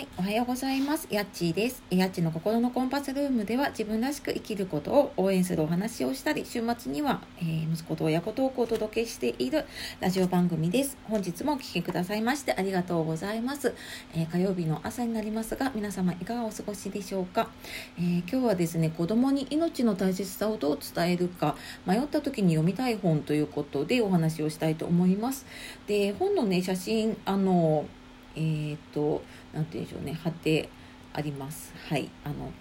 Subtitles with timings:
[0.00, 1.06] はい、おはようございます。
[1.10, 1.82] やっちーです。
[1.90, 9.66] やっちの心のコンパスルームでは自分らしく生きることを応援するお話をしたり、週末には、えー、息子と親子トークをお届けしている
[10.00, 10.96] ラジオ番組です。
[11.04, 13.74] 本日もお聴きくださいましてありがとうございます、
[14.14, 17.50] えー、火曜日の朝になりますが、皆様いかがお過ごしでしょうか、
[17.98, 25.44] えー、今日はですね、子供に命の大切さをどう伝えるか、迷った時に読みたい本ということでお話をしたいと思います。
[25.86, 27.84] で、本のね、写真、あの、
[28.36, 30.68] えっ、と、なんて言うんでしょうね、貼って
[31.12, 31.72] あります。
[31.88, 32.08] はい。
[32.24, 32.52] あの、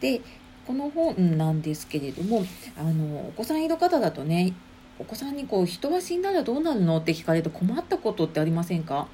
[0.00, 0.20] で、
[0.66, 2.44] この本なんですけれども、
[2.76, 4.54] あの、お子さんいる方だとね、
[4.98, 9.08] お子さんにこう、人は死んだらどうなるのって聞かれると困ったことってありませんか？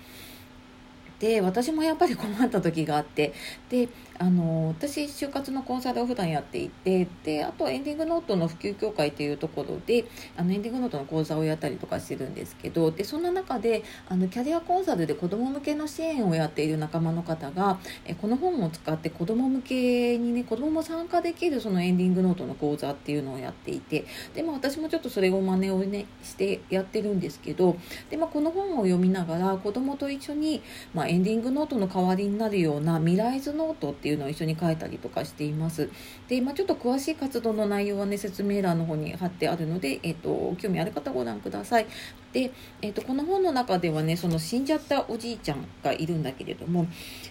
[1.21, 3.33] で私もやっぱり困った時があって
[3.71, 10.05] であの私就活のコンサルを普段やっていてであとエンディングノートの普及協会というところで
[10.37, 27.77] あのエンディングノートの講座をやったりとかしてるんですけどでそんな中であのキャリアコンサルで子ども向けの支援をやっている仲間の方がえこの本を使って子ども向けにね子どもも参加できるそのエンディングノートの講座っていうのをやっていてで、まあ、私もちょっとそれを真似をねしてやってるんですけど
[28.11, 30.63] で、まあ、この本を読みながら子どもと一緒に、
[30.93, 35.89] まあ、エンディングノートの代わりになるような未来図ノートってていうのを一緒に書いたりとかしています。
[36.29, 41.87] で、今ちょっと詳しい活動の内容はね、説明欄の方に貼ってあるので、えっ、と、興味ある方ご覧ください。
[42.35, 42.53] で、
[42.83, 46.87] えっ、と、この本の中ではね、その死んじゃったおじいちゃんがいるんだけれども、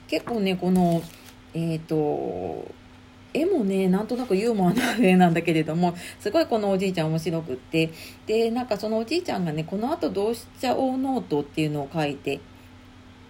[0.07, 1.03] 結構ね、この、
[1.53, 2.65] えっ、と、
[3.35, 7.91] 絵もねなんとなくユーモアのある絵なんだけれどもすごいこのおじいちゃん面白くって
[8.27, 12.39] でなんかそのおじいちゃんがねこのあとどうしちゃおうノートっていうのを書いて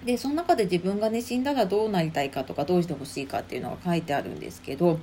[0.06, 5.00] でその中で自分がね死んだらどうなりたいかとかどうしてほしいかっていうのが書いてあるんですけど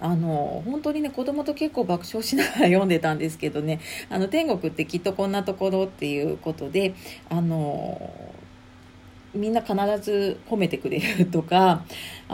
[0.00, 6.94] あの本当にね子供と結構爆笑しながら読んでたんですけどねあの天国ってきっとこんなところっていうことで
[7.30, 8.10] あの
[9.34, 11.84] みんな必ず褒めてくれるとか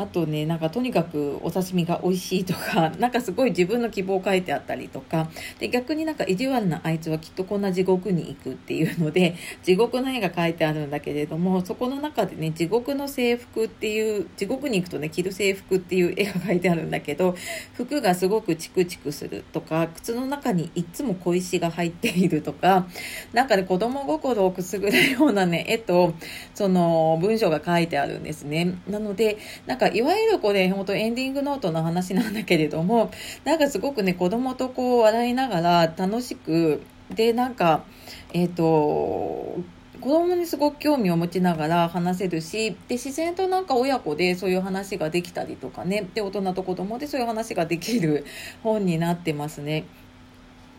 [0.00, 17.34] あとねなんかとにかくお刺身が美味しいとか なんかすごい自分の希望を書いてあったりとかで逆になんか意地悪なあいつはきっとこんな地獄に行くっていうので 地獄の絵が描いてあるんだけれどもそこの中でね地獄の制服っていう地獄に行くとね着る制服っていう絵が描いてあるんだけど
[17.74, 22.86] 服がすごくチクチクするとか靴の中にいつも小石が入っているとか
[23.32, 26.14] なんかね子供心をくすぐるようなね絵と
[26.54, 28.78] その文章が書いてあるんですね。
[28.88, 33.10] なので、なんかいわゆるこれ本当エンディングノートの話なんだけれども、
[33.44, 36.82] なんかすごくね、子供とこう笑いながら楽しく、
[37.14, 37.84] で、なんか、
[38.32, 39.60] えっ、ー、と、
[40.00, 48.24] 子供にすごく興味を持ちながら話せるしで自然となんか親子でそういう話ができたりとかねで大人と子供でそういう話ができる
[48.62, 49.86] 本になってますね。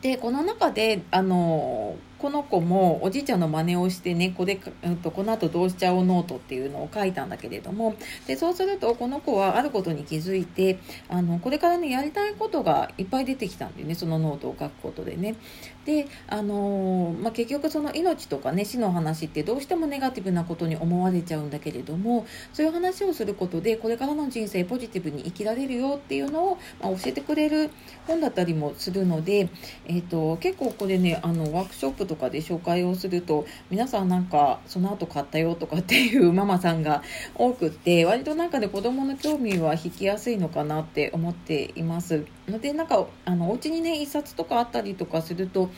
[0.02, 7.96] でこの中であのこの子もおじいちゃんの真似をしてねこれ、うん、とこの後どうしちゃおうノートっていうのを書いたんだけれども
[8.28, 15.35] でそうするとこの子はあることに気づいてあのこれからねやりたいことがいっぱい出てきたんでねそのノートを書くことでね。
[15.85, 27.72] であのまあ、結局その命とかね死の話ってどうしてもネガティブなことに思われちゃうんだけれどもそういう話をすることでこれからの人生ポジティブに生きられるよっていうのを、まあ、教えてくれる
[28.06, 29.50] 本だったりもするので、
[29.88, 37.03] えーと、結構これねあのワークショップとかで紹介をすると皆さんなんかその後買ったよとかっていう ママさんが
[37.36, 42.25] 多くって割となんかで子供の興味は引きやすいのかなって思っています。
[42.47, 45.70] のでなんかあのお家にね1冊とかあったりとかすると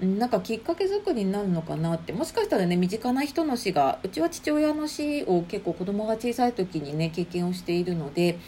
[0.00, 8.38] なんかきっかけ作りになるのかなってもしかしたらね身近な人の死がうちは父親の死を結構子供が小さい時にね経験をしているので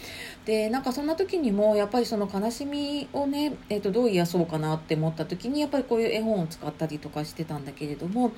[0.45, 8.33] でなんかそんな時にもやっぱりその悲しみをね、えー、とどう癒そうかなって思った時にやっぱりこういう絵本を使ったりとかしてたんだけれども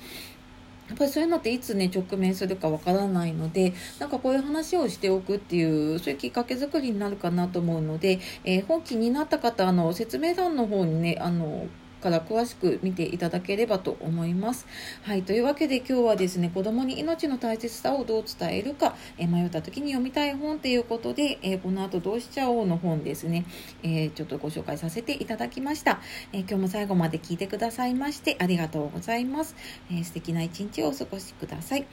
[0.89, 11.67] やっぱりそういうのっていつね直面するかわからないのでなんかこういう話をしておくっていうそういうきっかけ作りになるかなと思うので、えー、本気になった方あの説明欄の方にねあの
[12.03, 14.67] から詳しく見ていただければと思います。
[15.03, 23.45] はい、というわけで今日はですね、子供に命の大切さをどう伝えるか、え迷った時に読みたい本ということで、えこの後どうしちゃおうの本ですね、
[23.83, 26.01] えちょっとご紹介させていただきました。
[26.33, 29.55] え今日も最後まで聞いてくださいましてありがとうございます。
[29.89, 31.85] え素敵な一日をお過ごしください。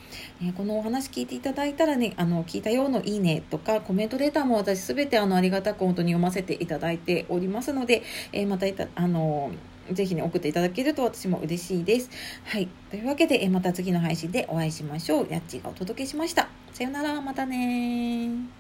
[0.43, 8.03] えこのお話聞いていただいたらね、あの、聞いたようのいいねとかコメントレータも私すべてあのありがたく本当に読ませていただいておりますので、
[8.33, 9.53] えまた、あの
[9.93, 12.11] ぜひね、送っていただけると私も嬉しいです。
[12.45, 12.69] はい。
[12.91, 15.27] というわけで、また次の配信でお会いしましょう。
[15.31, 16.49] やっちがお届けしました。
[16.73, 18.60] さよなら、またね